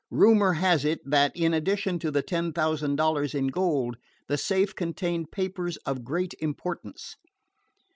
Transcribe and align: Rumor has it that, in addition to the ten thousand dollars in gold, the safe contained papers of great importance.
Rumor 0.09 0.53
has 0.53 0.83
it 0.83 0.99
that, 1.07 1.31
in 1.35 1.53
addition 1.53 1.99
to 1.99 2.09
the 2.09 2.23
ten 2.23 2.53
thousand 2.53 2.95
dollars 2.95 3.35
in 3.35 3.49
gold, 3.49 3.97
the 4.27 4.35
safe 4.35 4.75
contained 4.75 5.31
papers 5.31 5.77
of 5.85 6.03
great 6.03 6.33
importance. 6.39 7.17